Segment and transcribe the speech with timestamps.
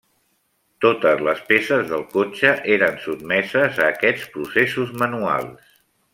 [0.85, 5.71] Totes les peces del cotxe eren sotmeses a aquests processos manuals.